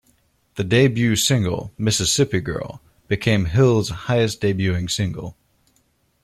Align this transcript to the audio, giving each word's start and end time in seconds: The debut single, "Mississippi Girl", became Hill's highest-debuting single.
The 0.55 0.63
debut 0.63 1.15
single, 1.15 1.73
"Mississippi 1.77 2.39
Girl", 2.39 2.81
became 3.07 3.45
Hill's 3.45 3.89
highest-debuting 3.89 4.89
single. 4.89 5.37